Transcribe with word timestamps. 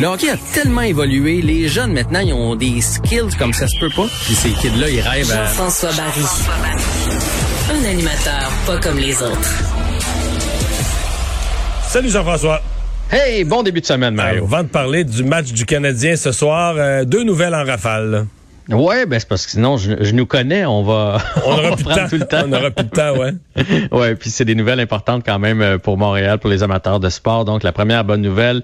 Le 0.00 0.06
hockey 0.06 0.30
a 0.30 0.36
tellement 0.54 0.80
évolué, 0.82 1.42
les 1.42 1.68
jeunes 1.68 1.92
maintenant 1.92 2.20
ils 2.20 2.32
ont 2.32 2.56
des 2.56 2.80
skills 2.80 3.34
comme 3.38 3.52
ça 3.52 3.66
se 3.68 3.78
peut 3.78 3.90
pas. 3.94 4.06
Puis 4.24 4.34
ces 4.34 4.50
kids-là, 4.50 4.88
ils 4.88 5.00
rêvent 5.00 5.30
à... 5.32 5.44
Jean-François 5.44 5.90
Barry. 5.92 6.24
Un 7.70 7.84
animateur 7.90 8.50
pas 8.66 8.78
comme 8.78 8.98
les 8.98 9.22
autres. 9.22 9.54
Salut 11.86 12.08
Jean-François. 12.10 12.62
Hey, 13.10 13.44
bon 13.44 13.62
début 13.62 13.80
de 13.80 13.86
semaine, 13.86 14.18
Alors, 14.18 14.26
Mario. 14.34 14.44
avant 14.44 14.62
de 14.62 14.68
parler 14.68 15.04
du 15.04 15.24
match 15.24 15.52
du 15.52 15.64
Canadien 15.64 16.16
ce 16.16 16.32
soir, 16.32 16.74
euh, 16.76 17.04
deux 17.04 17.24
nouvelles 17.24 17.54
en 17.54 17.64
rafale. 17.64 18.26
Ouais, 18.70 19.06
ben 19.06 19.18
c'est 19.18 19.28
parce 19.28 19.46
que 19.46 19.52
sinon, 19.52 19.78
je, 19.78 19.92
je 20.00 20.12
nous 20.12 20.26
connais, 20.26 20.66
on 20.66 20.82
va, 20.82 21.18
On 21.46 21.56
va 21.56 21.68
aura 21.68 21.76
plus 21.76 21.84
de 21.84 21.88
prendre 21.88 22.00
temps. 22.02 22.08
tout 22.08 22.16
le 22.16 22.26
temps. 22.26 22.42
On 22.46 22.52
aura 22.52 22.70
plus 22.70 22.84
de 22.84 22.90
temps, 22.90 23.16
ouais. 23.16 23.32
ouais, 23.92 24.14
puis 24.14 24.28
c'est 24.28 24.44
des 24.44 24.54
nouvelles 24.54 24.80
importantes 24.80 25.22
quand 25.24 25.38
même 25.38 25.62
euh, 25.62 25.78
pour 25.78 25.96
Montréal, 25.96 26.38
pour 26.38 26.50
les 26.50 26.62
amateurs 26.62 27.00
de 27.00 27.08
sport. 27.08 27.44
Donc, 27.46 27.62
la 27.62 27.72
première 27.72 28.04
bonne 28.04 28.20
nouvelle, 28.20 28.62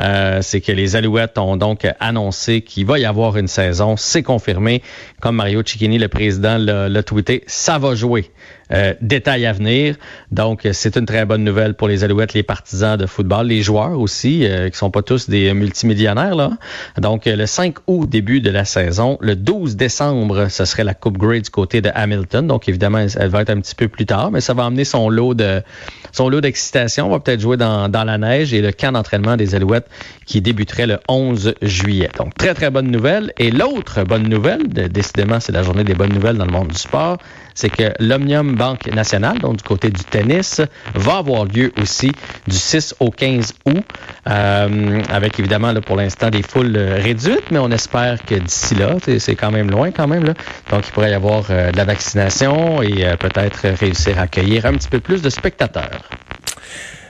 euh, 0.00 0.40
c'est 0.42 0.60
que 0.60 0.72
les 0.72 0.96
Alouettes 0.96 1.38
ont 1.38 1.56
donc 1.56 1.86
annoncé 2.00 2.62
qu'il 2.62 2.86
va 2.86 2.98
y 2.98 3.04
avoir 3.04 3.36
une 3.36 3.48
saison. 3.48 3.96
C'est 3.96 4.24
confirmé. 4.24 4.82
Comme 5.20 5.36
Mario 5.36 5.62
Cicchini, 5.64 5.98
le 5.98 6.08
président, 6.08 6.58
l'a 6.58 6.88
l'a 6.88 7.02
tweeté, 7.04 7.44
ça 7.46 7.78
va 7.78 7.94
jouer. 7.94 8.30
Euh, 8.74 8.94
détail 9.00 9.46
à 9.46 9.52
venir. 9.52 9.94
Donc, 10.32 10.66
c'est 10.72 10.96
une 10.96 11.06
très 11.06 11.24
bonne 11.24 11.44
nouvelle 11.44 11.74
pour 11.74 11.86
les 11.86 12.02
Alouettes, 12.02 12.34
les 12.34 12.42
partisans 12.42 12.96
de 12.96 13.06
football, 13.06 13.46
les 13.46 13.62
joueurs 13.62 14.00
aussi, 14.00 14.44
euh, 14.44 14.68
qui 14.68 14.76
sont 14.76 14.90
pas 14.90 15.02
tous 15.02 15.30
des 15.30 15.54
multimillionnaires. 15.54 16.34
Là. 16.34 16.50
Donc, 16.98 17.26
euh, 17.26 17.36
le 17.36 17.46
5 17.46 17.76
août, 17.86 18.08
début 18.08 18.40
de 18.40 18.50
la 18.50 18.64
saison. 18.64 19.16
Le 19.20 19.36
12 19.36 19.76
décembre, 19.76 20.48
ce 20.48 20.64
serait 20.64 20.82
la 20.82 20.94
Coupe 20.94 21.18
Grey 21.18 21.40
du 21.40 21.50
côté 21.50 21.82
de 21.82 21.90
Hamilton. 21.94 22.48
Donc, 22.48 22.68
évidemment, 22.68 22.98
elle, 22.98 23.28
va 23.28 23.42
être 23.42 23.50
un 23.50 23.60
petit 23.60 23.76
peu 23.76 23.86
plus 23.86 24.06
tard, 24.06 24.32
mais 24.32 24.40
ça 24.40 24.54
va 24.54 24.64
amener 24.64 24.84
son 24.84 25.08
lot 25.08 25.34
de 25.34 25.62
son 26.10 26.28
lot 26.28 26.40
d'excitation. 26.40 27.06
On 27.06 27.10
va 27.10 27.20
peut-être 27.20 27.40
jouer 27.40 27.56
dans, 27.56 27.88
dans 27.88 28.04
la 28.04 28.18
neige 28.18 28.54
et 28.54 28.60
le 28.60 28.72
camp 28.72 28.92
d'entraînement 28.92 29.36
des 29.36 29.54
Alouettes 29.54 29.88
qui 30.26 30.40
débuterait 30.40 30.86
le 30.86 30.98
11 31.08 31.54
juillet. 31.62 32.08
Donc, 32.18 32.34
très, 32.34 32.54
très 32.54 32.70
bonne 32.70 32.90
nouvelle. 32.90 33.32
Et 33.38 33.50
l'autre 33.50 34.02
bonne 34.04 34.28
nouvelle, 34.28 34.66
décidément, 34.68 35.38
c'est 35.38 35.52
la 35.52 35.62
journée 35.62 35.84
des 35.84 35.94
bonnes 35.94 36.12
nouvelles 36.12 36.36
dans 36.36 36.46
le 36.46 36.52
monde 36.52 36.68
du 36.68 36.78
sport, 36.78 37.18
c'est 37.54 37.70
que 37.70 37.92
l'Omnium 38.00 38.54
Banque 38.64 38.86
Nationale, 38.94 39.38
donc 39.40 39.56
du 39.58 39.62
côté 39.62 39.90
du 39.90 40.02
tennis, 40.04 40.62
va 40.94 41.18
avoir 41.18 41.44
lieu 41.44 41.70
aussi 41.82 42.10
du 42.46 42.56
6 42.56 42.94
au 42.98 43.10
15 43.10 43.52
août, 43.66 43.84
euh, 44.26 45.02
avec 45.10 45.38
évidemment 45.38 45.74
pour 45.86 45.96
l'instant 45.96 46.30
des 46.30 46.42
foules 46.42 46.74
euh, 46.74 46.94
réduites, 46.94 47.44
mais 47.50 47.58
on 47.58 47.70
espère 47.70 48.24
que 48.24 48.36
d'ici 48.36 48.74
là, 48.74 48.96
c'est 49.18 49.36
quand 49.36 49.50
même 49.50 49.70
loin 49.70 49.90
quand 49.90 50.08
même, 50.08 50.24
là, 50.24 50.32
donc 50.70 50.88
il 50.88 50.92
pourrait 50.92 51.10
y 51.10 51.14
avoir 51.14 51.42
euh, 51.50 51.72
de 51.72 51.76
la 51.76 51.84
vaccination 51.84 52.80
et 52.80 53.04
peut-être 53.20 53.68
réussir 53.78 54.18
à 54.18 54.22
accueillir 54.22 54.64
un 54.64 54.72
petit 54.72 54.88
peu 54.88 55.00
plus 55.00 55.20
de 55.20 55.28
spectateurs. 55.28 56.08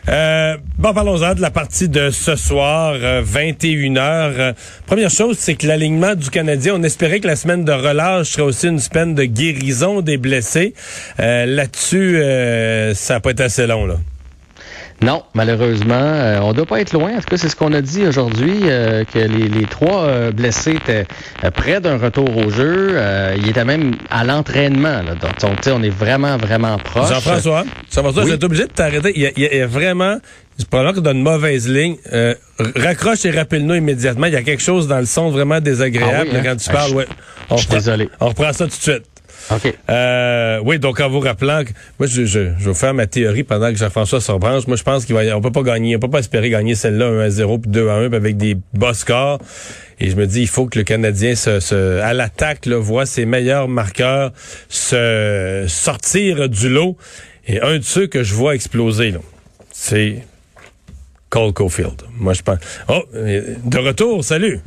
Euh, 0.09 0.57
bon, 0.79 0.93
parlons-en 0.93 1.35
de 1.35 1.41
la 1.41 1.51
partie 1.51 1.89
de 1.89 2.11
ce 2.11 2.37
soir, 2.37 2.95
euh, 2.95 3.23
21h. 3.23 3.99
Euh, 4.01 4.53
première 4.87 5.09
chose, 5.09 5.37
c'est 5.39 5.55
que 5.55 5.67
l'alignement 5.67 6.15
du 6.15 6.29
Canadien, 6.29 6.75
on 6.77 6.83
espérait 6.83 7.21
que 7.21 7.27
la 7.27 7.37
semaine 7.37 7.65
de 7.65 7.73
relâche 7.73 8.33
serait 8.33 8.43
aussi 8.43 8.69
une 8.69 8.81
semaine 8.81 9.15
de 9.15 9.25
guérison 9.25 10.03
des 10.03 10.19
blessés. 10.19 10.75
Euh, 11.21 11.47
Là-dessus, 11.47 12.19
euh, 12.19 12.95
ça 12.95 13.15
n'a 13.15 13.21
pas 13.21 13.31
été 13.31 13.45
assez 13.45 13.67
long, 13.67 13.87
là. 13.87 13.97
Non, 15.03 15.23
malheureusement, 15.35 15.95
euh, 15.95 16.39
on 16.43 16.53
doit 16.53 16.65
pas 16.67 16.81
être 16.81 16.93
loin. 16.93 17.11
En 17.13 17.17
tout 17.19 17.27
cas, 17.29 17.37
c'est 17.37 17.49
ce 17.49 17.57
qu'on 17.57 17.73
a 17.73 17.83
dit 17.83 18.07
aujourd'hui, 18.07 18.61
euh, 18.65 19.05
que 19.05 19.19
les, 19.19 19.49
les 19.49 19.67
trois 19.67 20.05
euh, 20.05 20.31
blessés 20.33 20.77
étaient 20.77 21.07
euh, 21.45 21.51
près 21.51 21.81
d'un 21.81 21.99
retour 21.99 22.35
au 22.37 22.49
jeu. 22.49 22.91
Euh, 22.93 23.35
ils 23.37 23.49
étaient 23.49 23.65
même 23.65 23.97
à 24.11 24.25
l'entraînement. 24.25 25.03
là. 25.03 25.15
Donc, 25.21 25.33
on, 25.67 25.83
est 25.83 25.89
vraiment, 25.91 26.37
vraiment 26.39 26.79
proche. 26.79 27.09
Jean-François, 27.11 27.65
Jean-François, 27.93 28.23
Oui. 28.23 28.29
vous 28.31 28.35
êtes 28.37 28.45
obligé 28.45 28.63
de 28.65 28.73
t'arrêter. 28.73 29.13
Il 29.15 29.23
y 29.23 29.27
a, 29.27 29.31
il 29.37 29.43
y 29.43 29.47
a- 29.47 29.55
il 29.57 29.65
vraiment, 29.67 30.19
c'est 30.57 30.69
probablement 30.69 30.95
que 30.95 31.01
dans 31.01 31.13
une 31.13 31.23
mauvaise 31.23 31.69
ligne. 31.69 31.97
Euh, 32.13 32.35
raccroche 32.77 33.25
et 33.27 33.31
rappelle-nous 33.31 33.75
immédiatement. 33.75 34.27
Il 34.27 34.33
y 34.33 34.37
a 34.37 34.43
quelque 34.43 34.63
chose 34.63 34.87
dans 34.89 35.01
le 35.01 35.07
son 35.07 35.29
vraiment 35.31 35.61
désagréable 35.61 36.29
Ah 36.31 36.35
oui, 36.35 36.39
hein? 36.39 36.43
quand 36.45 36.57
tu 36.57 36.67
Ah, 36.71 36.73
parles. 36.73 36.91
je- 36.91 36.95
ouais. 36.95 37.07
On 37.51 37.57
je 37.57 37.63
suis 37.63 37.67
reprend- 37.69 37.77
désolé. 37.79 38.09
On 38.21 38.29
reprend 38.29 38.53
ça 38.53 38.65
tout 38.65 38.71
de 38.71 38.83
suite. 38.83 39.03
OK. 39.51 39.75
Euh, 39.91 40.61
oui, 40.65 40.79
donc 40.79 41.01
en 41.01 41.09
vous 41.11 41.21
rappelant 41.21 41.65
que 41.65 41.71
moi 41.99 42.07
je, 42.07 42.25
je, 42.25 42.51
je 42.59 42.69
vais 42.71 42.75
faire 42.75 42.95
ma 42.95 43.07
théorie 43.07 43.43
pendant 43.45 43.71
que 43.71 43.77
Jean-François 43.77 44.21
se 44.21 44.33
rebranche. 44.33 44.67
Moi 44.67 44.77
je 44.77 44.83
pense 44.83 45.09
y- 45.09 45.33
on 45.33 45.41
peut 45.41 45.53
pas 45.53 45.63
gagner, 45.63 45.97
on 45.97 45.99
peut 46.01 46.09
pas 46.11 46.21
espérer 46.21 46.51
gagner 46.51 46.75
celle-là 46.75 47.07
1 47.07 47.19
à 47.21 47.31
0 47.31 47.59
puis 47.59 47.71
2 47.71 47.89
à 47.89 47.95
1 47.97 48.09
puis 48.09 48.17
avec 48.17 48.37
des 48.37 48.57
bas 48.73 48.95
scores. 48.95 49.39
Et 50.01 50.11
je 50.11 50.17
me 50.17 50.27
dis 50.27 50.41
il 50.43 50.49
faut 50.49 50.67
que 50.67 50.79
le 50.79 50.85
Canadien 50.85 51.35
se, 51.35 51.61
se- 51.61 52.01
à 52.01 52.15
l'attaque 52.15 52.67
là, 52.67 52.79
voit 52.79 53.07
ses 53.07 53.27
meilleurs 53.27 53.69
marqueurs 53.69 54.33
se 54.69 55.65
sortir 55.69 56.49
du 56.49 56.69
lot. 56.69 56.97
Et 57.47 57.61
un 57.61 57.79
de 57.79 57.85
ceux 57.85 58.07
que 58.07 58.23
je 58.23 58.35
vois 58.35 58.55
exploser 58.55 59.11
là, 59.11 59.19
c'est 59.71 60.19
Cole 61.29 61.53
Caulfield. 61.53 62.03
Moi 62.19 62.33
je 62.33 62.43
pense. 62.43 62.59
Oh, 62.89 63.03
de 63.13 63.79
retour, 63.79 64.25
salut. 64.25 64.61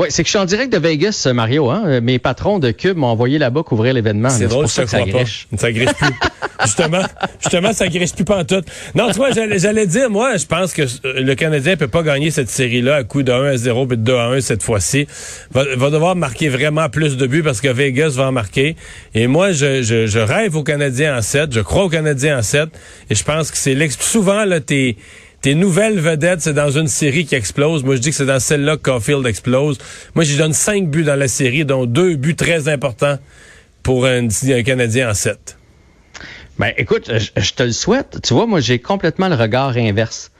Oui, 0.00 0.06
c'est 0.08 0.22
que 0.22 0.28
je 0.28 0.30
suis 0.30 0.38
en 0.38 0.46
direct 0.46 0.72
de 0.72 0.78
Vegas, 0.78 1.28
Mario. 1.34 1.68
Hein? 1.68 2.00
Mes 2.00 2.18
patrons 2.18 2.58
de 2.58 2.70
Cube 2.70 2.96
m'ont 2.96 3.08
envoyé 3.08 3.36
là-bas 3.36 3.62
couvrir 3.62 3.92
l'événement. 3.92 4.30
C'est 4.30 4.46
drôle, 4.46 4.62
pour 4.62 4.70
ça 4.70 4.84
que 4.84 4.88
ça 4.88 5.02
griche. 5.02 5.46
pas. 5.50 5.58
Ça 5.58 5.70
griche 5.70 5.92
plus. 5.92 6.14
justement, 6.64 7.02
justement, 7.38 7.72
ça 7.74 7.86
griche 7.86 8.14
plus 8.14 8.24
pantoute. 8.24 8.64
Non, 8.94 9.10
tu 9.10 9.16
vois, 9.16 9.28
j'allais, 9.32 9.86
dire, 9.86 10.08
moi, 10.08 10.38
je 10.38 10.46
pense 10.46 10.72
que 10.72 10.84
euh, 11.04 11.20
le 11.20 11.34
Canadien 11.34 11.76
peut 11.76 11.86
pas 11.86 12.02
gagner 12.02 12.30
cette 12.30 12.48
série-là 12.48 12.96
à 12.96 13.04
coup 13.04 13.22
de 13.22 13.30
1 13.30 13.44
à 13.44 13.56
0 13.58 13.86
puis 13.88 13.98
de 13.98 14.02
2 14.02 14.14
à 14.14 14.28
1 14.28 14.40
cette 14.40 14.62
fois-ci. 14.62 15.06
Va, 15.50 15.64
va 15.76 15.90
devoir 15.90 16.16
marquer 16.16 16.48
vraiment 16.48 16.88
plus 16.88 17.18
de 17.18 17.26
buts 17.26 17.42
parce 17.42 17.60
que 17.60 17.68
Vegas 17.68 18.14
va 18.16 18.28
en 18.28 18.32
marquer. 18.32 18.76
Et 19.14 19.26
moi, 19.26 19.52
je, 19.52 19.82
je, 19.82 20.06
je 20.06 20.18
rêve 20.18 20.56
au 20.56 20.62
Canadien 20.62 21.18
en 21.18 21.20
7. 21.20 21.52
Je 21.52 21.60
crois 21.60 21.84
au 21.84 21.90
Canadien 21.90 22.38
en 22.38 22.42
7. 22.42 22.70
Et 23.10 23.14
je 23.14 23.22
pense 23.22 23.50
que 23.50 23.58
c'est 23.58 23.76
souvent, 24.00 24.46
là, 24.46 24.60
tes, 24.60 24.96
tes 25.40 25.54
nouvelles 25.54 25.98
vedettes, 25.98 26.42
c'est 26.42 26.52
dans 26.52 26.70
une 26.70 26.88
série 26.88 27.24
qui 27.24 27.34
explose. 27.34 27.82
Moi, 27.82 27.96
je 27.96 28.00
dis 28.00 28.10
que 28.10 28.16
c'est 28.16 28.26
dans 28.26 28.40
celle-là 28.40 28.76
que 28.76 28.82
Caulfield 28.82 29.26
explose. 29.26 29.78
Moi, 30.14 30.24
j'y 30.24 30.36
donne 30.36 30.52
5 30.52 30.88
buts 30.88 31.04
dans 31.04 31.18
la 31.18 31.28
série, 31.28 31.64
dont 31.64 31.86
deux 31.86 32.16
buts 32.16 32.36
très 32.36 32.68
importants 32.68 33.18
pour 33.82 34.06
un, 34.06 34.28
Canadien 34.64 35.10
en 35.10 35.14
7. 35.14 35.56
Ben, 36.58 36.72
écoute, 36.76 37.10
je, 37.16 37.40
je 37.40 37.52
te 37.52 37.62
le 37.62 37.72
souhaite. 37.72 38.20
Tu 38.22 38.34
vois, 38.34 38.46
moi, 38.46 38.60
j'ai 38.60 38.78
complètement 38.78 39.28
le 39.28 39.34
regard 39.34 39.76
inverse. 39.76 40.30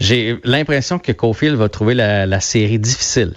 J'ai 0.00 0.38
l'impression 0.44 0.98
que 0.98 1.12
Cofield 1.12 1.56
va 1.56 1.68
trouver 1.68 1.94
la 1.94 2.40
série 2.40 2.78
difficile. 2.78 3.34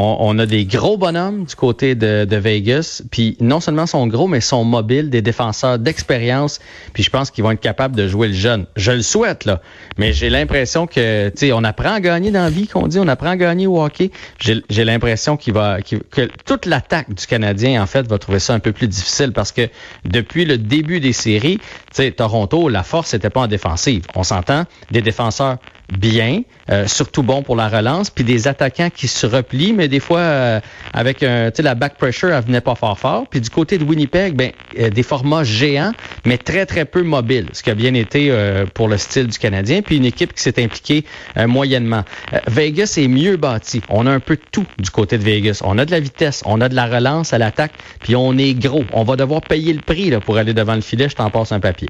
On, 0.00 0.38
a 0.38 0.46
des 0.46 0.64
gros 0.64 0.96
bonhommes 0.96 1.44
du 1.44 1.56
côté 1.56 1.96
de, 1.96 2.36
Vegas, 2.36 3.02
puis 3.10 3.36
non 3.40 3.58
seulement 3.58 3.86
sont 3.86 4.06
gros, 4.06 4.28
mais 4.28 4.40
sont 4.40 4.62
mobiles, 4.62 5.10
des 5.10 5.22
défenseurs 5.22 5.80
d'expérience, 5.80 6.60
puis 6.92 7.02
je 7.02 7.10
pense 7.10 7.32
qu'ils 7.32 7.42
vont 7.42 7.50
être 7.50 7.60
capables 7.60 7.96
de 7.96 8.06
jouer 8.06 8.28
le 8.28 8.34
jeune. 8.34 8.66
Je 8.76 8.92
le 8.92 9.02
souhaite, 9.02 9.44
là, 9.44 9.60
mais 9.96 10.12
j'ai 10.12 10.30
l'impression 10.30 10.86
que, 10.86 11.30
tu 11.30 11.38
sais, 11.38 11.52
on 11.52 11.64
apprend 11.64 11.94
à 11.94 12.00
gagner 12.00 12.30
dans 12.30 12.44
la 12.44 12.50
vie, 12.50 12.68
qu'on 12.68 12.86
dit, 12.86 13.00
on 13.00 13.08
apprend 13.08 13.30
à 13.30 13.36
gagner 13.36 13.66
au 13.66 13.82
hockey. 13.82 14.12
J'ai 14.38 14.84
l'impression 14.84 15.36
qu'il 15.36 15.54
va, 15.54 15.78
que 15.82 16.30
toute 16.46 16.66
l'attaque 16.66 17.12
du 17.12 17.26
Canadien, 17.26 17.82
en 17.82 17.86
fait, 17.86 18.06
va 18.06 18.18
trouver 18.18 18.38
ça 18.38 18.54
un 18.54 18.60
peu 18.60 18.70
plus 18.70 18.86
difficile 18.86 19.32
parce 19.32 19.50
que 19.50 19.68
depuis 20.04 20.44
le 20.44 20.58
début 20.58 21.00
des 21.00 21.12
séries, 21.12 21.58
tu 21.58 21.64
sais, 21.90 22.12
Toronto, 22.12 22.68
la 22.68 22.84
force 22.84 23.14
n'était 23.14 23.30
pas 23.30 23.40
en 23.40 23.48
défensive. 23.48 24.04
On 24.14 24.22
s'entend, 24.22 24.64
des 24.92 25.02
défenseurs 25.02 25.58
bien, 25.96 26.42
euh, 26.70 26.86
surtout 26.86 27.22
bons 27.22 27.42
pour 27.42 27.56
la 27.56 27.68
relance, 27.68 28.10
puis 28.10 28.24
des 28.24 28.46
attaquants 28.46 28.90
qui 28.90 29.08
se 29.08 29.26
replient, 29.26 29.72
mais 29.72 29.88
des 29.88 30.00
fois 30.00 30.20
euh, 30.20 30.60
avec 30.92 31.22
un, 31.22 31.50
la 31.58 31.74
back 31.74 31.96
pressure, 31.96 32.32
elle 32.32 32.44
venait 32.44 32.60
pas 32.60 32.74
fort 32.74 32.98
fort. 32.98 33.26
Puis 33.28 33.40
du 33.40 33.50
côté 33.50 33.78
de 33.78 33.84
Winnipeg, 33.84 34.34
ben 34.34 34.52
euh, 34.78 34.90
des 34.90 35.02
formats 35.02 35.44
géants, 35.44 35.92
mais 36.24 36.38
très 36.38 36.66
très 36.66 36.84
peu 36.84 37.02
mobiles, 37.02 37.48
ce 37.52 37.62
qui 37.62 37.70
a 37.70 37.74
bien 37.74 37.94
été 37.94 38.30
euh, 38.30 38.66
pour 38.66 38.88
le 38.88 38.98
style 38.98 39.26
du 39.28 39.38
Canadien. 39.38 39.82
Puis 39.82 39.96
une 39.96 40.04
équipe 40.04 40.34
qui 40.34 40.42
s'est 40.42 40.62
impliquée 40.62 41.04
euh, 41.36 41.46
moyennement. 41.46 42.04
Euh, 42.32 42.38
Vegas 42.48 42.94
est 42.98 43.08
mieux 43.08 43.36
bâti. 43.36 43.80
On 43.88 44.06
a 44.06 44.10
un 44.10 44.20
peu 44.20 44.36
de 44.36 44.42
tout 44.52 44.66
du 44.78 44.90
côté 44.90 45.18
de 45.18 45.24
Vegas. 45.24 45.60
On 45.64 45.78
a 45.78 45.84
de 45.84 45.90
la 45.90 46.00
vitesse, 46.00 46.42
on 46.44 46.60
a 46.60 46.68
de 46.68 46.74
la 46.74 46.86
relance 46.86 47.32
à 47.32 47.38
l'attaque, 47.38 47.72
puis 48.00 48.14
on 48.14 48.36
est 48.36 48.54
gros. 48.54 48.84
On 48.92 49.04
va 49.04 49.16
devoir 49.16 49.40
payer 49.40 49.72
le 49.72 49.80
prix 49.80 50.10
là, 50.10 50.20
pour 50.20 50.36
aller 50.36 50.54
devant 50.54 50.74
le 50.74 50.80
filet. 50.82 51.08
Je 51.08 51.16
t'en 51.16 51.30
passe 51.30 51.52
un 51.52 51.60
papier. 51.60 51.88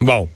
Bon. 0.00 0.28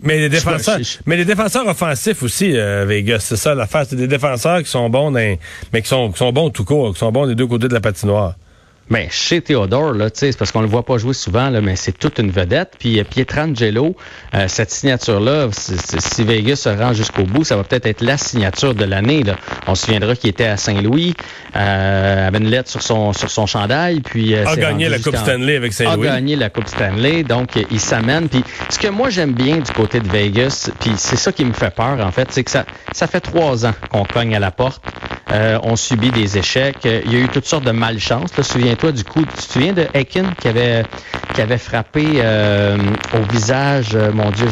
Mais 0.00 0.18
les 0.18 0.28
défenseurs, 0.28 0.78
je- 0.78 0.82
je- 0.84 0.98
mais 1.06 1.16
les 1.16 1.24
défenseurs 1.24 1.66
offensifs 1.66 2.22
aussi, 2.22 2.56
euh, 2.56 2.84
Vegas, 2.86 3.20
c'est 3.20 3.36
ça 3.36 3.54
l'affaire. 3.54 3.84
C'est 3.88 3.96
des 3.96 4.06
défenseurs 4.08 4.62
qui 4.62 4.68
sont 4.70 4.88
bons, 4.90 5.10
dans- 5.10 5.36
mais 5.72 5.82
qui 5.82 5.88
sont, 5.88 6.10
qui 6.12 6.18
sont 6.18 6.32
bons 6.32 6.50
tout 6.50 6.64
court, 6.64 6.92
qui 6.92 6.98
sont 6.98 7.10
bons 7.12 7.26
des 7.26 7.34
deux 7.34 7.46
côtés 7.46 7.68
de 7.68 7.74
la 7.74 7.80
patinoire. 7.80 8.34
Ben, 8.88 9.08
chez 9.10 9.40
Théodore, 9.40 9.94
là, 9.94 10.08
c'est 10.14 10.36
parce 10.38 10.52
qu'on 10.52 10.60
le 10.60 10.68
voit 10.68 10.84
pas 10.84 10.96
jouer 10.96 11.12
souvent, 11.12 11.50
là, 11.50 11.60
mais 11.60 11.74
c'est 11.74 11.98
toute 11.98 12.20
une 12.20 12.30
vedette. 12.30 12.74
Puis 12.78 13.00
euh, 13.00 13.04
Pietrangelo, 13.04 13.96
euh, 14.34 14.46
cette 14.46 14.70
signature-là, 14.70 15.48
si 15.52 16.24
Vegas 16.24 16.56
se 16.56 16.68
rend 16.68 16.92
jusqu'au 16.92 17.24
bout, 17.24 17.42
ça 17.42 17.56
va 17.56 17.64
peut-être 17.64 17.86
être 17.86 18.00
la 18.00 18.16
signature 18.16 18.74
de 18.74 18.84
l'année. 18.84 19.24
On 19.66 19.74
se 19.74 19.86
souviendra 19.86 20.14
qu'il 20.14 20.30
était 20.30 20.46
à 20.46 20.56
Saint-Louis, 20.56 21.14
euh, 21.56 22.28
avait 22.28 22.38
une 22.38 22.48
lettre 22.48 22.70
sur 22.70 22.80
son 22.80 23.12
sur 23.12 23.28
son 23.28 23.46
chandail, 23.46 24.00
puis 24.00 24.34
euh, 24.34 24.46
a 24.46 24.54
gagné 24.54 24.88
la 24.88 25.00
Coupe 25.00 25.16
Stanley 25.16 25.56
avec 25.56 25.72
Saint-Louis. 25.72 26.06
A 26.06 26.12
gagné 26.12 26.36
la 26.36 26.48
Coupe 26.48 26.68
Stanley, 26.68 27.24
donc 27.24 27.58
il 27.70 27.80
s'amène. 27.80 28.28
Puis 28.28 28.44
ce 28.70 28.78
que 28.78 28.88
moi 28.88 29.10
j'aime 29.10 29.32
bien 29.32 29.56
du 29.56 29.72
côté 29.72 29.98
de 29.98 30.08
Vegas, 30.08 30.70
puis 30.78 30.92
c'est 30.96 31.16
ça 31.16 31.32
qui 31.32 31.44
me 31.44 31.52
fait 31.52 31.74
peur 31.74 31.98
en 32.00 32.12
fait, 32.12 32.28
c'est 32.30 32.44
que 32.44 32.52
ça 32.52 32.64
ça 32.92 33.08
fait 33.08 33.20
trois 33.20 33.66
ans 33.66 33.74
qu'on 33.90 34.04
cogne 34.04 34.36
à 34.36 34.38
la 34.38 34.52
porte. 34.52 34.82
Euh, 35.32 35.58
on 35.62 35.74
subit 35.74 36.12
des 36.12 36.38
échecs. 36.38 36.84
Il 36.84 37.10
y 37.12 37.16
a 37.16 37.18
eu 37.18 37.28
toutes 37.28 37.46
sortes 37.46 37.64
de 37.64 37.72
malchance. 37.72 38.40
Souviens-toi 38.40 38.92
du 38.92 39.04
coup, 39.04 39.24
tu 39.24 39.34
te 39.34 39.52
souviens 39.52 39.72
de 39.72 39.88
Ekin 39.94 40.34
qui 40.38 40.48
avait 40.48 40.86
qui 41.32 41.42
avait 41.42 41.58
frappé 41.58 42.20
euh, 42.22 42.96
au 43.12 43.22
visage, 43.22 43.94
euh, 43.94 44.10
mon 44.12 44.30
Dieu, 44.30 44.48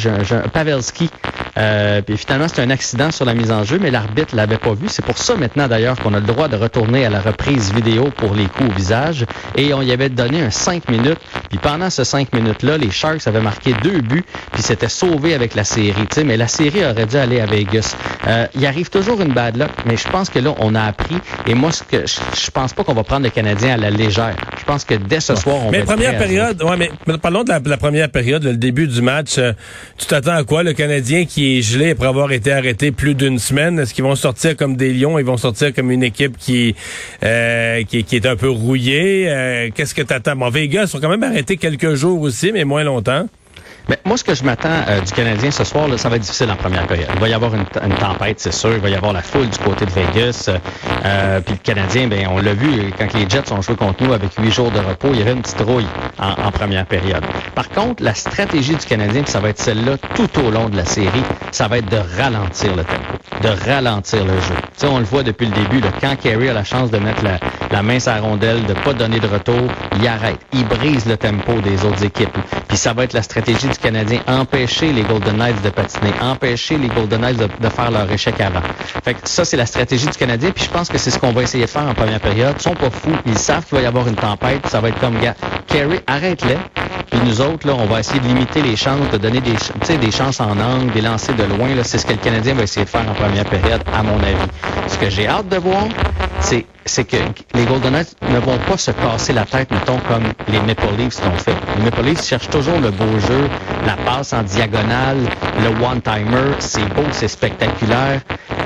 Pavelski. 0.52 1.10
Euh, 1.56 2.02
puis 2.02 2.16
finalement, 2.16 2.48
c'était 2.48 2.62
un 2.62 2.70
accident 2.70 3.10
sur 3.10 3.24
la 3.24 3.34
mise 3.34 3.52
en 3.52 3.64
jeu, 3.64 3.78
mais 3.80 3.90
l'arbitre 3.90 4.34
l'avait 4.34 4.58
pas 4.58 4.74
vu. 4.74 4.88
C'est 4.88 5.04
pour 5.04 5.18
ça 5.18 5.36
maintenant 5.36 5.68
d'ailleurs 5.68 5.98
qu'on 5.98 6.14
a 6.14 6.20
le 6.20 6.26
droit 6.26 6.48
de 6.48 6.56
retourner 6.56 7.04
à 7.04 7.10
la 7.10 7.20
reprise 7.20 7.72
vidéo 7.72 8.10
pour 8.16 8.34
les 8.34 8.46
coups 8.46 8.70
au 8.70 8.72
visage. 8.72 9.24
Et 9.56 9.72
on 9.74 9.82
y 9.82 9.92
avait 9.92 10.08
donné 10.08 10.42
un 10.42 10.50
5 10.50 10.88
minutes. 10.88 11.18
Puis 11.48 11.58
pendant 11.58 11.90
ce 11.90 12.04
5 12.04 12.32
minutes-là, 12.32 12.78
les 12.78 12.90
Sharks 12.90 13.26
avaient 13.26 13.40
marqué 13.40 13.74
deux 13.82 14.00
buts, 14.00 14.24
puis 14.52 14.62
s'étaient 14.62 14.88
sauvés 14.88 15.34
avec 15.34 15.54
la 15.54 15.64
série. 15.64 16.06
sais, 16.12 16.24
mais 16.24 16.36
la 16.36 16.48
série 16.48 16.84
aurait 16.84 17.06
dû 17.06 17.16
aller 17.16 17.40
à 17.40 17.46
Vegas. 17.46 17.96
Euh, 18.26 18.46
il 18.54 18.66
arrive 18.66 18.90
toujours 18.90 19.20
une 19.20 19.32
bad 19.32 19.56
luck, 19.56 19.70
mais 19.86 19.96
je 19.96 20.08
pense 20.08 20.30
que 20.30 20.38
là, 20.38 20.54
on 20.58 20.74
a 20.74 20.82
appris. 20.82 21.16
Et 21.46 21.54
moi, 21.54 21.72
ce 21.72 21.82
que 21.82 22.04
je 22.06 22.50
pense 22.50 22.72
pas 22.72 22.84
qu'on 22.84 22.94
va 22.94 23.04
prendre 23.04 23.24
le 23.24 23.30
Canadien 23.30 23.74
à 23.74 23.76
la 23.76 23.90
légère. 23.90 24.36
Je 24.64 24.72
pense 24.72 24.84
que 24.86 24.94
dès 24.94 25.20
ce 25.20 25.34
soir, 25.34 25.56
on 25.66 25.70
mais 25.70 25.80
va. 25.80 25.84
première 25.84 26.16
période, 26.16 26.62
ouais, 26.62 26.76
mais 26.78 27.18
parlons 27.18 27.44
de 27.44 27.50
la, 27.68 27.76
première 27.76 28.08
période, 28.08 28.44
le 28.44 28.56
début 28.56 28.86
du 28.86 29.02
match. 29.02 29.36
Euh, 29.36 29.52
tu 29.98 30.06
t'attends 30.06 30.32
à 30.32 30.42
quoi 30.42 30.62
le 30.62 30.72
Canadien 30.72 31.26
qui 31.26 31.58
est 31.58 31.62
gelé 31.62 31.90
après 31.90 32.06
avoir 32.06 32.32
été 32.32 32.50
arrêté 32.50 32.90
plus 32.90 33.14
d'une 33.14 33.38
semaine? 33.38 33.78
Est-ce 33.78 33.92
qu'ils 33.92 34.04
vont 34.04 34.14
sortir 34.14 34.56
comme 34.56 34.74
des 34.74 34.94
lions? 34.94 35.18
Ils 35.18 35.24
vont 35.26 35.36
sortir 35.36 35.74
comme 35.74 35.90
une 35.90 36.02
équipe 36.02 36.38
qui 36.38 36.74
euh, 37.22 37.82
qui, 37.84 38.06
est 38.10 38.24
un 38.24 38.36
peu 38.36 38.48
rouillée? 38.48 39.26
Euh, 39.28 39.68
qu'est-ce 39.74 39.94
que 39.94 40.00
tu 40.00 40.14
attends 40.14 40.34
Bon, 40.34 40.48
Vegas 40.48 40.86
sont 40.86 40.98
quand 40.98 41.10
même 41.10 41.24
arrêtés 41.24 41.58
quelques 41.58 41.92
jours 41.92 42.22
aussi, 42.22 42.50
mais 42.50 42.64
moins 42.64 42.84
longtemps. 42.84 43.26
Mais 43.88 43.98
moi, 44.04 44.16
ce 44.16 44.24
que 44.24 44.34
je 44.34 44.44
m'attends 44.44 44.68
euh, 44.88 45.00
du 45.00 45.12
Canadien 45.12 45.50
ce 45.50 45.64
soir, 45.64 45.88
ça 45.98 46.08
va 46.08 46.16
être 46.16 46.22
difficile 46.22 46.50
en 46.50 46.56
première 46.56 46.86
période. 46.86 47.08
Il 47.14 47.20
va 47.20 47.28
y 47.28 47.34
avoir 47.34 47.54
une, 47.54 47.64
tempête, 47.64 48.40
c'est 48.40 48.52
sûr. 48.52 48.72
Il 48.72 48.80
va 48.80 48.88
y 48.88 48.94
avoir 48.94 49.12
la 49.12 49.22
foule 49.22 49.48
du 49.48 49.58
côté 49.58 49.84
de 49.84 49.90
Vegas. 49.90 50.50
Euh, 51.04 51.40
puis 51.40 51.54
le 51.54 51.60
Canadien, 51.60 52.08
ben, 52.08 52.26
on 52.30 52.38
l'a 52.38 52.54
vu 52.54 52.92
quand 52.98 53.12
les 53.12 53.28
Jets 53.28 53.52
ont 53.52 53.60
joué 53.60 53.76
contre 53.76 54.02
nous 54.02 54.12
avec 54.12 54.30
huit 54.38 54.50
jours 54.50 54.70
de 54.70 54.78
repos, 54.78 55.08
il 55.12 55.18
y 55.18 55.22
avait 55.22 55.32
une 55.32 55.42
petite 55.42 55.60
rouille 55.60 55.86
en, 56.18 56.50
première 56.50 56.86
période. 56.86 57.24
Par 57.54 57.68
contre, 57.68 58.02
la 58.02 58.14
stratégie 58.14 58.76
du 58.76 58.86
Canadien, 58.86 59.22
ça 59.26 59.40
va 59.40 59.50
être 59.50 59.58
celle-là 59.58 59.96
tout 60.14 60.30
au 60.40 60.50
long 60.50 60.68
de 60.68 60.76
la 60.76 60.84
série, 60.84 61.22
ça 61.50 61.68
va 61.68 61.78
être 61.78 61.90
de 61.90 62.00
ralentir 62.18 62.74
le 62.76 62.84
tempo, 62.84 63.18
de 63.44 63.70
ralentir 63.70 64.24
le 64.24 64.40
jeu. 64.40 64.54
sais, 64.76 64.86
on 64.86 64.98
le 64.98 65.04
voit 65.04 65.22
depuis 65.22 65.46
le 65.46 65.52
début. 65.52 65.82
Quand 66.00 66.16
Kerry 66.16 66.48
a 66.48 66.54
la 66.54 66.64
chance 66.64 66.90
de 66.90 66.96
mettre 66.98 67.22
la, 67.22 67.38
la 67.70 67.82
main 67.82 67.98
la 68.06 68.20
rondelle, 68.20 68.64
de 68.64 68.72
pas 68.72 68.94
donner 68.94 69.20
de 69.20 69.26
retour, 69.26 69.68
il 70.00 70.08
arrête. 70.08 70.38
Il 70.54 70.64
brise 70.66 71.04
le 71.04 71.18
tempo 71.18 71.60
des 71.60 71.84
autres 71.84 72.02
équipes. 72.04 72.36
Puis 72.68 72.78
ça 72.78 72.94
va 72.94 73.04
être 73.04 73.12
la 73.12 73.22
stratégie 73.22 73.68
du 73.68 73.76
Canadien, 73.76 74.20
empêcher 74.26 74.92
les 74.92 75.02
Golden 75.02 75.36
Knights 75.36 75.62
de 75.62 75.68
patiner, 75.68 76.12
empêcher 76.22 76.78
les 76.78 76.88
Golden 76.88 77.20
Knights 77.20 77.38
de, 77.38 77.68
faire 77.68 77.90
leur 77.90 78.10
échec 78.10 78.40
avant. 78.40 78.62
Ça, 79.24 79.44
c'est 79.44 79.56
la 79.56 79.66
stratégie 79.66 80.06
du 80.06 80.16
Canadien, 80.16 80.50
puis 80.50 80.64
je 80.64 80.70
pense 80.70 80.88
que 80.88 80.96
c'est 80.96 81.10
ce 81.10 81.18
qu'on 81.18 81.32
va 81.32 81.42
essayer 81.42 81.66
de 81.66 81.70
faire 81.70 81.86
en 81.86 81.94
première 81.94 82.20
période. 82.20 82.54
Ils 82.58 82.62
sont 82.62 82.74
pas 82.74 82.90
fous, 82.90 83.16
ils 83.26 83.38
savent 83.38 83.66
qu'il 83.66 83.76
va 83.76 83.82
y 83.82 83.86
avoir 83.86 84.08
une 84.08 84.16
tempête, 84.16 84.66
ça 84.68 84.80
va 84.80 84.88
être 84.88 85.00
comme, 85.00 85.18
gars, 85.20 85.34
Kerry, 85.66 86.00
arrête-les. 86.06 86.58
Puis 87.10 87.20
nous 87.26 87.40
autres, 87.40 87.68
on 87.70 87.86
va 87.86 88.00
essayer 88.00 88.20
de 88.20 88.26
limiter 88.26 88.62
les 88.62 88.76
chances, 88.76 89.10
de 89.12 89.18
donner 89.18 89.40
des, 89.40 89.96
des 89.96 90.10
chances 90.10 90.40
en 90.40 90.58
angle, 90.58 90.92
des 90.92 91.00
lancers 91.00 91.34
de 91.36 91.44
loin. 91.44 91.68
C'est 91.82 91.98
ce 91.98 92.06
que 92.06 92.12
le 92.12 92.18
Canadien 92.18 92.54
va 92.54 92.62
essayer 92.62 92.84
de 92.84 92.90
faire 92.90 93.08
en 93.08 93.14
première 93.14 93.33
à 93.38 94.02
mon 94.02 94.18
avis. 94.18 94.50
Ce 94.88 94.98
que 94.98 95.10
j'ai 95.10 95.26
hâte 95.26 95.48
de 95.48 95.56
voir, 95.56 95.84
c'est 96.40 96.66
c'est 96.86 97.04
que 97.04 97.16
les 97.54 97.64
Golden 97.64 97.92
Knights 97.92 98.14
ne 98.28 98.38
vont 98.38 98.58
pas 98.68 98.76
se 98.76 98.90
casser 98.90 99.32
la 99.32 99.46
tête, 99.46 99.70
mettons, 99.70 99.98
comme 100.06 100.24
les 100.48 100.60
Maple 100.60 100.94
Leafs 100.98 101.24
l'ont 101.24 101.38
fait. 101.38 101.54
Les 101.78 101.84
Maple 101.84 102.02
Leafs 102.02 102.24
cherchent 102.24 102.50
toujours 102.50 102.78
le 102.78 102.90
beau 102.90 103.18
jeu, 103.26 103.48
la 103.86 103.96
passe 103.96 104.34
en 104.34 104.42
diagonale, 104.42 105.18
le 105.62 105.68
one-timer. 105.84 106.54
C'est 106.58 106.84
beau, 106.94 107.04
c'est 107.12 107.28
spectaculaire. 107.28 108.20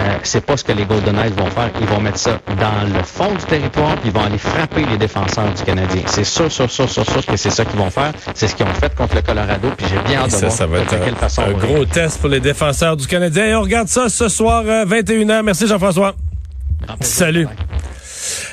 Euh, 0.09 0.19
c'est 0.23 0.45
pas 0.45 0.57
ce 0.57 0.65
que 0.65 0.73
les 0.73 0.85
Golden 0.85 1.15
Knights 1.15 1.39
vont 1.39 1.51
faire. 1.51 1.71
Ils 1.81 1.87
vont 1.87 2.01
mettre 2.01 2.19
ça 2.19 2.41
dans 2.59 2.97
le 2.97 3.03
fond 3.03 3.31
du 3.33 3.45
territoire, 3.45 3.95
puis 3.97 4.11
ils 4.11 4.13
vont 4.13 4.25
aller 4.25 4.39
frapper 4.39 4.85
les 4.91 4.97
défenseurs 4.97 5.53
du 5.55 5.63
Canadien. 5.63 6.03
C'est 6.07 6.25
sûr, 6.25 6.51
sûr, 6.51 6.71
sûr, 6.71 6.89
sûr, 6.89 7.05
sûr 7.05 7.27
que 7.27 7.37
c'est 7.37 7.51
ça 7.51 7.65
qu'ils 7.65 7.79
vont 7.79 7.91
faire. 7.91 8.13
C'est 8.35 8.49
ce 8.49 8.55
qu'ils 8.55 8.67
ont 8.67 8.75
fait 8.75 8.95
contre 8.95 9.17
le 9.17 9.23
Colorado, 9.23 9.69
puis 9.77 9.87
j'ai 9.89 10.01
bien 10.09 10.21
hâte 10.21 10.33
de 10.33 10.37
voir 10.37 10.53
ça 10.53 10.67
va 10.67 10.79
être 10.79 11.17
façon. 11.17 11.43
Un 11.43 11.53
gros 11.53 11.85
test 11.85 12.21
pour 12.21 12.29
les 12.29 12.41
défenseurs 12.41 12.97
du 12.97 13.07
Canadien. 13.07 13.47
Et 13.47 13.55
on 13.55 13.63
regarde 13.63 13.89
ça 13.89 14.09
ce 14.09 14.29
soir, 14.29 14.65
21h. 14.65 15.31
Euh, 15.31 15.43
Merci 15.43 15.67
Jean-François. 15.67 16.15
Salut. 17.01 17.47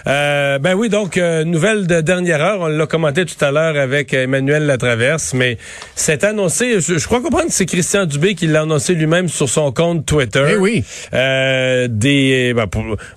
Euh, 0.08 0.60
ben 0.60 0.76
oui, 0.76 0.90
donc, 0.90 1.18
euh, 1.18 1.44
nouvelle 1.44 1.88
de 1.88 2.02
dernière 2.02 2.42
heure. 2.42 2.62
On 2.62 2.68
l'a 2.68 2.86
commenté 2.86 3.26
tout 3.26 3.44
à 3.44 3.52
l'heure 3.52 3.76
avec 3.78 4.14
Emmanuel 4.14 4.66
Latraverse, 4.66 5.34
mais 5.34 5.58
c'est 5.96 6.24
annoncé, 6.24 6.80
je, 6.80 7.04
crois 7.06 7.22
comprendre 7.22 7.48
que 7.48 7.54
c'est 7.54 7.66
Christian 7.66 8.06
Dubé 8.06 8.36
qui 8.36 8.48
l'a 8.48 8.62
annoncé 8.62 8.94
lui-même 8.94 9.28
sur 9.30 9.50
son 9.50 9.72
compte 9.72 10.06
Twitter. 10.06 10.46
Eh 10.52 10.56
oui. 10.58 10.84
Euh, 11.14 11.88
des, 11.90 12.54
ben, 12.54 12.68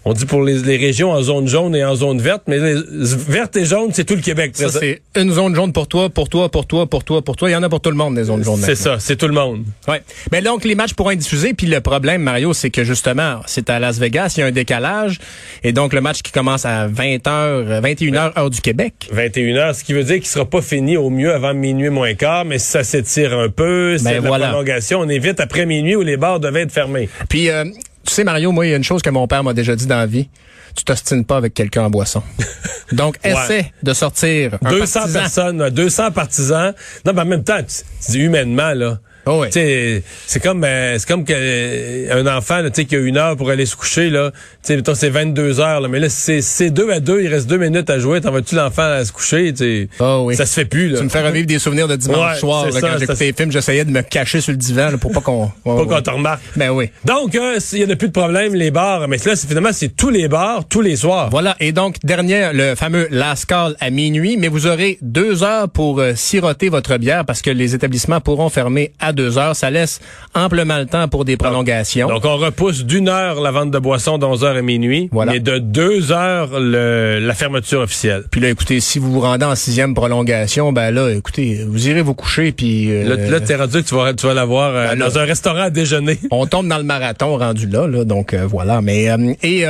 on 0.04 0.12
dit 0.14 0.24
pour 0.24 0.42
les, 0.42 0.76
régions 0.78 1.10
en 1.10 1.20
zone 1.22 1.46
jaune 1.46 1.74
et 1.74 1.84
en 1.84 1.94
zone 1.94 2.20
verte, 2.20 2.42
mais 2.46 2.58
verte 2.58 3.56
et 3.56 3.64
jaune, 3.64 3.90
c'est 3.92 4.04
tout 4.04 4.14
le 4.14 4.22
Québec. 4.22 4.52
Ça, 4.54 4.70
c'est 4.70 5.02
une 5.16 5.32
zone 5.32 5.54
jaune 5.54 5.72
pour 5.72 5.88
toi, 5.88 6.08
pour 6.08 6.28
toi, 6.28 6.50
pour 6.50 6.66
toi, 6.66 6.86
pour 6.88 7.04
toi, 7.04 7.22
pour 7.22 7.36
toi. 7.36 7.50
Il 7.50 7.52
y 7.52 7.56
en 7.56 7.62
a 7.62 7.68
pour 7.68 7.80
tout 7.80 7.90
le 7.90 7.96
monde, 7.96 8.14
des 8.14 8.24
zones 8.24 8.44
jaunes. 8.44 8.60
C'est 8.62 8.76
ça, 8.76 8.98
c'est 8.98 9.16
tout 9.16 9.28
le 9.28 9.34
monde. 9.34 9.64
Ouais. 9.86 10.02
Mais 10.32 10.40
donc, 10.40 10.64
les 10.64 10.74
matchs 10.74 10.94
pourront 10.94 11.10
être 11.10 11.18
diffusés, 11.18 11.52
puis 11.52 11.66
le 11.66 11.80
problème, 11.80 12.22
Mario, 12.22 12.54
c'est 12.54 12.70
que 12.70 12.84
justement, 12.84 13.40
c'est 13.46 13.68
à 13.68 13.78
Las 13.78 13.98
Vegas, 13.98 14.34
il 14.36 14.40
y 14.40 14.42
a 14.42 14.46
un 14.46 14.52
décalage, 14.52 15.18
et 15.62 15.72
donc 15.72 15.92
le 15.92 16.00
match 16.00 16.22
qui 16.22 16.32
commence 16.32 16.64
à 16.64 16.77
20h, 16.86 17.80
21h 17.80 18.38
heure 18.38 18.50
du 18.50 18.60
Québec. 18.60 19.10
21h, 19.12 19.74
ce 19.74 19.84
qui 19.84 19.92
veut 19.92 20.04
dire 20.04 20.16
qu'il 20.16 20.26
sera 20.26 20.44
pas 20.44 20.62
fini 20.62 20.96
au 20.96 21.10
mieux 21.10 21.34
avant 21.34 21.54
minuit 21.54 21.90
moins 21.90 22.14
quart, 22.14 22.44
mais 22.44 22.58
si 22.58 22.68
ça 22.68 22.84
s'étire 22.84 23.36
un 23.36 23.48
peu, 23.48 23.98
c'est 23.98 24.20
ben 24.20 24.22
la 24.22 24.48
prolongation, 24.48 25.00
on 25.00 25.08
est 25.08 25.18
vite 25.18 25.40
après 25.40 25.66
minuit 25.66 25.96
où 25.96 26.02
les 26.02 26.16
bars 26.16 26.38
devaient 26.38 26.62
être 26.62 26.72
fermés. 26.72 27.08
Puis, 27.28 27.50
euh, 27.50 27.64
tu 27.64 28.14
sais, 28.14 28.24
Mario, 28.24 28.52
moi, 28.52 28.66
il 28.66 28.70
y 28.70 28.74
a 28.74 28.76
une 28.76 28.84
chose 28.84 29.02
que 29.02 29.10
mon 29.10 29.26
père 29.26 29.42
m'a 29.42 29.54
déjà 29.54 29.74
dit 29.74 29.86
dans 29.86 29.96
la 29.96 30.06
vie. 30.06 30.28
Tu 30.76 30.84
t'ostines 30.84 31.24
pas 31.24 31.36
avec 31.36 31.54
quelqu'un 31.54 31.84
en 31.84 31.90
boisson. 31.90 32.22
Donc, 32.92 33.16
essaie 33.24 33.72
de 33.82 33.92
sortir 33.92 34.58
200 34.62 35.00
personnes, 35.12 35.70
200 35.70 36.12
partisans. 36.12 36.72
Non, 37.04 37.12
mais 37.14 37.22
en 37.22 37.26
même 37.26 37.44
temps, 37.44 37.58
tu, 37.58 38.12
dis 38.12 38.20
humainement, 38.20 38.72
là, 38.74 38.98
Oh 39.30 39.44
C'est 39.50 40.02
comme 40.42 40.64
euh, 40.64 40.96
c'est 40.98 41.06
comme 41.06 41.24
que 41.24 41.34
euh, 41.36 42.20
un 42.22 42.26
enfant 42.26 42.60
là, 42.62 42.70
qui 42.70 42.96
a 42.96 42.98
une 42.98 43.18
heure 43.18 43.36
pour 43.36 43.50
aller 43.50 43.66
se 43.66 43.76
coucher 43.76 44.08
là, 44.08 44.32
c'est 44.62 45.08
22 45.08 45.60
heures 45.60 45.80
là, 45.82 45.88
mais 45.88 45.98
là 46.00 46.08
c'est 46.08 46.70
deux 46.70 46.90
à 46.90 47.00
deux, 47.00 47.20
il 47.20 47.28
reste 47.28 47.46
deux 47.46 47.58
minutes 47.58 47.90
à 47.90 47.98
jouer, 47.98 48.22
t'en 48.22 48.30
vas-tu 48.30 48.54
l'enfant 48.54 48.82
à 48.82 49.04
se 49.04 49.12
coucher, 49.12 49.52
oh 50.00 50.22
oui. 50.24 50.36
ça 50.36 50.46
se 50.46 50.54
fait 50.54 50.64
plus 50.64 50.88
là. 50.88 50.98
Tu 50.98 51.04
me 51.04 51.10
fais 51.10 51.20
revivre 51.20 51.46
des 51.46 51.58
souvenirs 51.58 51.88
de 51.88 51.96
dimanche 51.96 52.38
soir 52.38 52.70
là, 52.70 52.80
quand 52.80 52.98
j'écoutais 52.98 53.26
les 53.26 53.32
films, 53.34 53.52
j'essayais 53.52 53.84
de 53.84 53.90
me 53.90 54.00
cacher 54.00 54.40
sur 54.40 54.52
le 54.52 54.56
divan 54.56 54.96
pour 54.98 55.12
pas 55.12 55.20
qu'on 55.20 55.48
pas 55.64 55.84
qu'on 55.84 56.02
te 56.02 56.10
remarque. 56.10 56.42
Ben 56.56 56.70
oui. 56.70 56.88
Donc 57.04 57.34
euh, 57.34 57.58
il 57.72 57.78
y 57.80 57.84
en 57.84 57.90
a 57.90 57.96
plus 57.96 58.08
de 58.08 58.12
problème 58.12 58.54
les 58.54 58.70
bars, 58.70 59.06
mais 59.08 59.18
là 59.18 59.36
c'est 59.36 59.46
finalement 59.46 59.72
c'est 59.72 59.94
tous 59.94 60.10
les 60.10 60.28
bars 60.28 60.64
tous 60.66 60.80
les 60.80 60.96
soirs. 60.96 61.28
Voilà 61.30 61.54
et 61.60 61.72
donc 61.72 61.96
dernier 62.02 62.50
le 62.54 62.74
fameux 62.74 63.08
last 63.10 63.44
call 63.44 63.76
à 63.80 63.90
minuit, 63.90 64.38
mais 64.38 64.48
vous 64.48 64.66
aurez 64.66 64.96
deux 65.02 65.42
heures 65.42 65.68
pour 65.68 66.02
siroter 66.14 66.70
votre 66.70 66.96
bière 66.96 67.26
parce 67.26 67.42
que 67.42 67.50
les 67.50 67.74
établissements 67.74 68.20
pourront 68.20 68.48
fermer 68.48 68.92
à 68.98 69.12
deux 69.18 69.36
heures, 69.36 69.56
ça 69.56 69.70
laisse 69.70 70.00
amplement 70.34 70.78
le 70.78 70.86
temps 70.86 71.08
pour 71.08 71.24
des 71.24 71.36
prolongations. 71.36 72.08
Donc, 72.08 72.24
on 72.24 72.36
repousse 72.36 72.84
d'une 72.84 73.08
heure 73.08 73.40
la 73.40 73.50
vente 73.50 73.70
de 73.70 73.78
boissons 73.78 74.16
d'11 74.16 74.44
heures 74.44 74.56
à 74.56 74.62
minuit, 74.62 75.08
voilà. 75.12 75.34
et 75.34 75.40
de 75.40 75.58
deux 75.58 76.12
heures 76.12 76.60
le, 76.60 77.18
la 77.20 77.34
fermeture 77.34 77.80
officielle. 77.80 78.24
Puis 78.30 78.40
là, 78.40 78.48
écoutez, 78.48 78.80
si 78.80 78.98
vous 78.98 79.12
vous 79.12 79.20
rendez 79.20 79.44
en 79.44 79.56
sixième 79.56 79.94
prolongation, 79.94 80.72
ben 80.72 80.92
là, 80.92 81.10
écoutez, 81.10 81.64
vous 81.66 81.88
irez 81.88 82.02
vous 82.02 82.14
coucher, 82.14 82.52
puis... 82.52 82.90
Euh, 82.90 83.16
là, 83.16 83.30
là 83.30 83.40
t'es 83.40 83.56
rendu 83.56 83.82
que 83.82 83.88
tu 83.88 83.94
vas, 83.94 84.14
tu 84.14 84.26
vas 84.26 84.34
l'avoir 84.34 84.74
euh, 84.74 84.88
ben 84.90 84.98
dans 84.98 85.18
un 85.18 85.24
restaurant 85.24 85.62
à 85.62 85.70
déjeuner. 85.70 86.18
On 86.30 86.46
tombe 86.46 86.68
dans 86.68 86.78
le 86.78 86.84
marathon 86.84 87.36
rendu 87.36 87.66
là, 87.66 87.86
là 87.88 88.04
donc 88.04 88.34
euh, 88.34 88.46
voilà. 88.46 88.80
Mais 88.80 89.08
et 89.42 89.64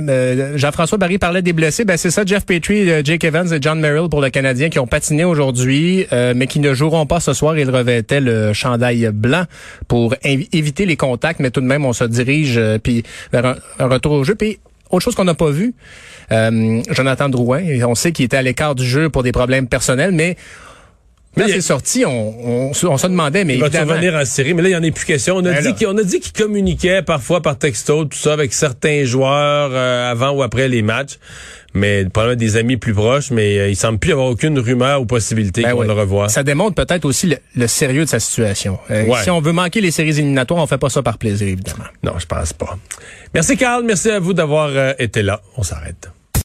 euh, 0.00 0.56
Jean-François 0.56 0.98
Barry 0.98 1.18
parlait 1.18 1.42
des 1.42 1.52
blessés. 1.52 1.84
Ben 1.84 1.96
c'est 1.96 2.10
ça, 2.10 2.24
Jeff 2.24 2.46
Petrie, 2.46 2.90
euh, 2.90 3.02
Jake 3.04 3.24
Evans 3.24 3.52
et 3.52 3.58
John 3.60 3.80
Merrill 3.80 4.08
pour 4.08 4.20
le 4.20 4.30
Canadien 4.30 4.68
qui 4.68 4.78
ont 4.78 4.86
patiné 4.86 5.24
aujourd'hui, 5.24 6.06
euh, 6.12 6.34
mais 6.36 6.46
qui 6.46 6.60
ne 6.60 6.74
joueront 6.74 7.06
pas 7.06 7.20
ce 7.20 7.32
soir. 7.32 7.58
Ils 7.58 7.70
revêtaient 7.70 8.20
le 8.20 8.52
chandail 8.52 9.10
blanc 9.12 9.44
pour 9.88 10.14
éviter 10.22 10.86
les 10.86 10.96
contacts, 10.96 11.40
mais 11.40 11.50
tout 11.50 11.60
de 11.60 11.66
même, 11.66 11.84
on 11.84 11.92
se 11.92 12.04
dirige 12.04 12.60
puis 12.82 13.02
vers 13.32 13.56
un, 13.78 13.86
retour 13.86 14.12
au 14.12 14.24
jeu. 14.24 14.34
Puis 14.34 14.58
autre 14.90 15.04
chose 15.04 15.14
qu'on 15.14 15.24
n'a 15.24 15.34
pas 15.34 15.50
vu, 15.50 15.74
Jonathan 16.30 17.28
Drouin, 17.28 17.62
on 17.84 17.94
sait 17.94 18.12
qu'il 18.12 18.24
était 18.24 18.36
à 18.36 18.42
l'écart 18.42 18.74
du 18.74 18.84
jeu 18.84 19.08
pour 19.08 19.22
des 19.22 19.32
problèmes 19.32 19.66
personnels, 19.66 20.12
mais 20.12 20.36
Quand 21.36 21.44
Mais 21.46 21.52
c'est 21.52 21.60
sorti, 21.60 22.04
on, 22.04 22.68
on, 22.70 22.74
se- 22.74 22.86
on 22.86 22.96
se 22.98 23.06
demandait, 23.06 23.44
mais 23.44 23.54
Il 23.54 23.60
va 23.60 23.66
revenir 23.68 24.14
en 24.14 24.24
série, 24.24 24.54
mais 24.54 24.62
là, 24.62 24.68
il 24.70 24.72
n'y 24.72 24.76
en 24.86 24.88
a 24.88 24.90
plus 24.92 25.04
question. 25.04 25.36
On 25.36 25.44
a 25.44 25.52
Ben 25.52 25.62
dit 25.62 25.74
qu'il 25.74 25.86
on 25.86 25.96
a 25.96 26.02
dit 26.02 26.18
qu'il 26.20 26.32
communiquait 26.32 27.02
parfois 27.02 27.42
par 27.42 27.56
texto, 27.58 28.04
tout 28.06 28.18
ça, 28.18 28.32
avec 28.32 28.52
certains 28.52 29.04
joueurs 29.04 29.70
euh, 29.72 30.10
avant 30.10 30.30
ou 30.30 30.42
après 30.42 30.68
les 30.68 30.82
matchs. 30.82 31.18
Mais 31.74 32.06
probablement 32.06 32.38
des 32.40 32.56
amis 32.56 32.76
plus 32.78 32.94
proches, 32.94 33.30
mais 33.30 33.58
euh, 33.58 33.68
il 33.68 33.76
semble 33.76 33.98
plus 33.98 34.08
y 34.08 34.12
avoir 34.12 34.26
aucune 34.28 34.58
rumeur 34.58 35.02
ou 35.02 35.06
possibilité 35.06 35.62
Ben 35.62 35.72
qu'on 35.72 35.80
oui. 35.82 35.86
le 35.86 35.92
revoie. 35.92 36.28
Ça 36.30 36.42
démontre 36.42 36.74
peut-être 36.74 37.04
aussi 37.04 37.26
le, 37.28 37.36
le 37.54 37.66
sérieux 37.68 38.04
de 38.04 38.08
sa 38.08 38.18
situation. 38.20 38.78
Euh, 38.90 39.04
Ouais. 39.04 39.22
Si 39.22 39.30
on 39.30 39.40
veut 39.40 39.52
manquer 39.52 39.80
les 39.82 39.90
séries 39.90 40.18
éliminatoires, 40.18 40.60
on 40.60 40.66
fait 40.66 40.78
pas 40.78 40.88
ça 40.88 41.02
par 41.02 41.18
plaisir, 41.18 41.46
évidemment. 41.46 41.84
Non, 42.02 42.14
je 42.18 42.26
pense 42.26 42.52
pas. 42.54 42.78
Merci 43.34 43.56
Carl, 43.58 43.84
merci 43.84 44.10
à 44.10 44.18
vous 44.18 44.32
d'avoir 44.32 44.70
euh, 44.72 44.94
été 44.98 45.22
là. 45.22 45.40
On 45.58 45.62
s'arrête. 45.62 46.08